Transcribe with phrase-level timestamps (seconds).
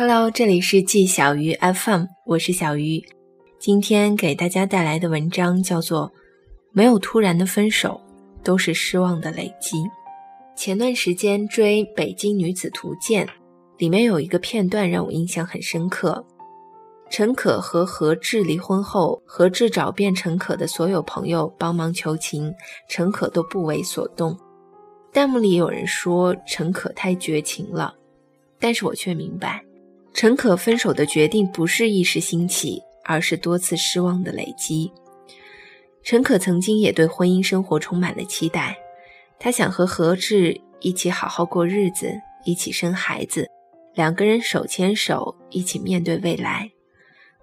[0.00, 3.04] Hello，这里是季小鱼 FM，我是小鱼。
[3.58, 6.08] 今天给大家带来的文章叫做
[6.70, 8.00] 《没有突然的分手，
[8.44, 9.76] 都是失望的累积》。
[10.54, 13.26] 前段时间追《北京女子图鉴》，
[13.76, 16.24] 里面有一个片段让我印象很深刻。
[17.10, 22.54] 陈可和何志离婚后，何志找遍陈可的所有朋友帮忙求情，
[22.88, 24.38] 陈可都不为所动。
[25.12, 27.92] 弹幕里有人说陈可太绝情了，
[28.60, 29.60] 但是我却明白，
[30.12, 34.92] 陈可分手的决定不是一时兴起，而是多次失望的累积。
[36.02, 38.76] 陈可曾经也对婚姻生活充满了期待，
[39.38, 42.12] 他想和何志一起好好过日子，
[42.44, 43.48] 一起生孩子，
[43.94, 46.70] 两个人手牵手一起面对未来。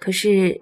[0.00, 0.60] 可是，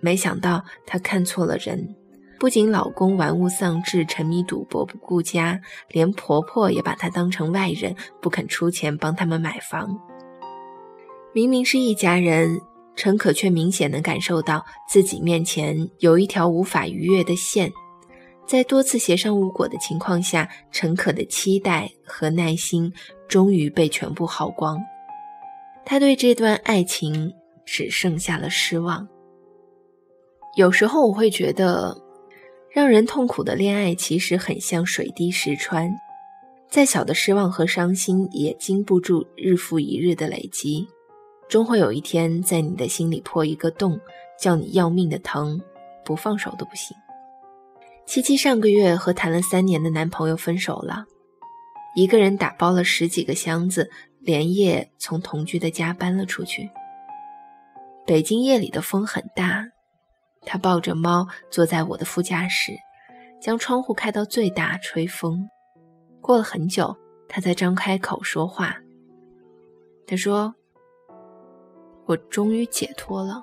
[0.00, 1.94] 没想到她看错了人。
[2.38, 9.98] 不仅老公玩物丧志、沉迷赌博不顾家，连婆婆也把她当成外人，不肯出钱帮他们买房。
[11.34, 12.60] 明明是一家人，
[12.94, 17.70] 陈可却明显能感受到自己面前有一条无法逾越的线。
[18.46, 22.92] 在多次协商无果的情况下，陈可的期待和耐心
[23.26, 24.80] 终于被全部耗光。
[25.84, 27.32] 她对这段爱情。
[27.66, 29.08] 只剩下了失望。
[30.54, 31.96] 有时候我会觉得，
[32.70, 35.90] 让人痛苦的恋爱其实很像水滴石穿，
[36.68, 40.86] 再小的失望和伤心也经不住日复一日的累积，
[41.48, 44.00] 终会有一天在你的心里破一个洞，
[44.38, 45.60] 叫你要命的疼，
[46.04, 46.96] 不放手都不行。
[48.06, 51.06] 七七上个月和谈了三年的男朋友分手了，
[51.94, 56.70] 一个人打包了十几个箱子，连夜从同居的家搬了出去。
[58.06, 59.66] 北京夜里的风很大，
[60.42, 62.72] 他抱着猫坐在我的副驾驶，
[63.40, 65.48] 将窗户开到最大吹风。
[66.20, 66.94] 过了很久，
[67.28, 68.76] 他才张开口说话。
[70.06, 70.54] 他说
[72.06, 73.40] ：“我终于解脱了。”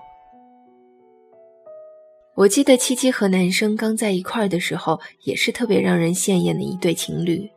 [2.36, 7.50] 我记得七七和男生刚在一块儿的时候，也是特别让人羡艳的一对情侣。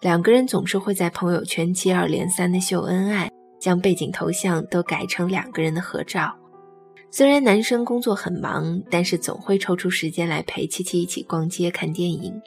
[0.00, 3.30] 两个人总是会在朋友圈接二连三的秀恩爱。
[3.60, 6.32] 将背景头像都改成两个人的合照。
[7.10, 12.40] 虽然男生工作很忙，但是总会抽出时间来陪七七一起逛街、看电影。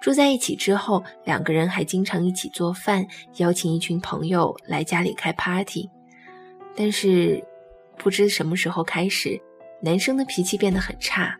[0.00, 3.06] 住在一起之后，两个人还经常一起做饭，
[3.36, 5.90] 邀请一群朋友来家里开 party。
[6.74, 7.42] 但是，
[7.98, 9.40] 不知什么时候开始，
[9.82, 11.38] 男生的脾气变得很差，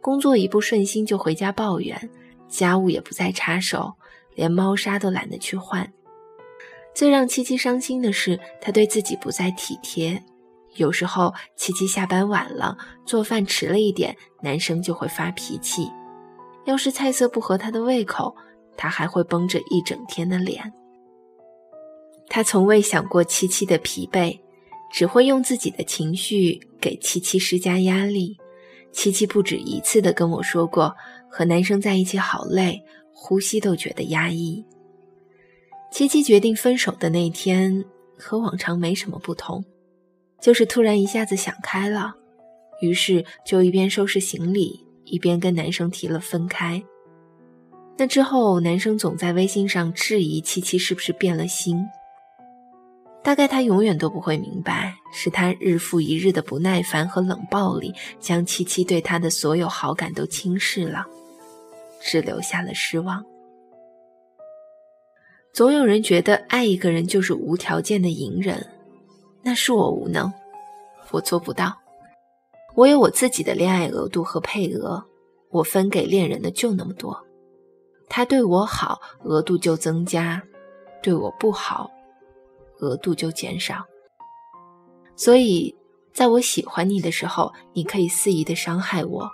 [0.00, 2.10] 工作一不顺心就回家抱怨，
[2.48, 3.92] 家务也不再插手，
[4.34, 5.90] 连猫砂都懒得去换。
[6.94, 10.22] 最让七七伤心的是，他对自己不再体贴。
[10.76, 15.90] 有时候，七七下班晚了，做饭迟了一点，男生就会发脾气。
[16.64, 18.34] 要是菜色不合他的胃口，
[18.76, 20.72] 他还会绷着一整天的脸。
[22.28, 24.38] 他从未想过七七的疲惫，
[24.94, 28.38] 只会用自己的情绪给七七施加压力。
[28.92, 30.94] 七七不止一次的跟我说过，
[31.28, 32.80] 和男生在一起好累，
[33.12, 34.64] 呼吸都觉得压抑。
[35.90, 37.84] 七七决定分手的那天，
[38.16, 39.64] 和往常没什么不同，
[40.40, 42.14] 就是突然一下子想开了，
[42.80, 46.80] 于是就一边收拾行李，一边跟男生提了分开。
[47.98, 51.84] 那之后，男生总在微信上质疑七七是不是变了心。
[53.24, 61.06] 大概他永远都不会明白，是他日复一日的不耐烦和冷暴力，将七七对他的所有好感都轻视了，
[62.02, 63.24] 只留下了失望。
[65.54, 68.66] 总有人觉得爱一个人就是无条件的隐忍，
[69.42, 70.30] 那是我无能，
[71.10, 71.74] 我做不到。
[72.74, 75.02] 我有我自己的恋爱额度和配额，
[75.50, 77.24] 我分给恋人的就那么多。
[78.08, 80.42] 他对我好，额度就增加；
[81.02, 81.90] 对我不好，
[82.80, 83.84] 额度就减少。
[85.16, 85.74] 所以，
[86.12, 89.28] 在我喜欢你的时候，你可以肆意的伤害我，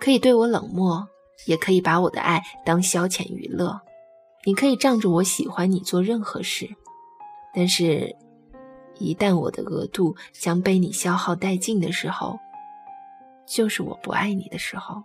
[0.00, 1.06] 可以对我冷漠，
[1.46, 3.80] 也可以把我的爱当消遣娱乐。
[4.44, 6.68] 你可以仗着我喜欢你做任何事，
[7.54, 8.14] 但是，
[8.98, 12.38] 一旦我的额度将被你消耗殆尽的时候，
[13.46, 15.02] 就是我不爱你的时候。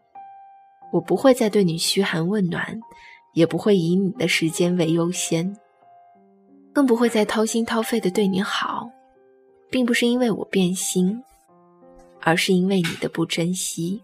[0.91, 2.79] 我不会再对你嘘寒问暖，
[3.33, 5.55] 也不会以你的时间为优先，
[6.73, 8.89] 更不会再掏心掏肺的对你好，
[9.69, 11.23] 并不是因为我变心，
[12.21, 14.03] 而是因为你的不珍惜。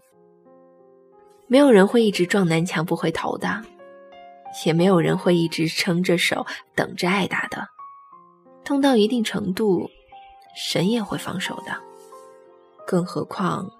[1.46, 3.62] 没有人会一直撞南墙不回头的。
[4.64, 7.68] 也没有人会一直撑着手等着挨打的，
[8.64, 9.90] 痛到一定程度，
[10.56, 11.76] 神也会放手的，
[12.86, 13.70] 更何况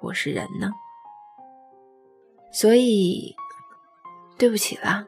[0.00, 0.70] 我是人呢？
[2.52, 3.34] 所以，
[4.38, 5.04] 对不起啦，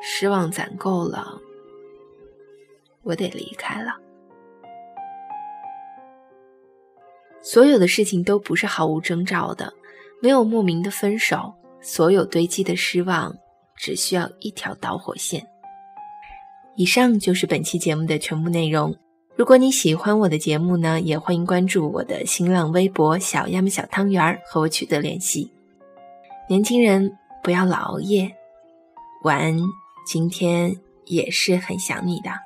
[0.00, 1.40] 失望攒够了，
[3.04, 3.92] 我得离开了。
[7.42, 9.72] 所有的事情都不是毫无征兆的，
[10.20, 13.36] 没有莫名的分手，所有堆积的失望
[13.76, 15.46] 只需要一条导火线。
[16.76, 18.96] 以上就是本期节目的全部内容。
[19.36, 25.52] 如果你喜欢我的节目呢，也欢迎关注我的新浪微博“小鸭么小汤圆儿”和我取得联系。
[26.48, 28.34] 年轻人不要老熬夜，
[29.22, 29.58] 晚安。
[30.06, 30.74] 今天
[31.06, 32.43] 也是很想你的。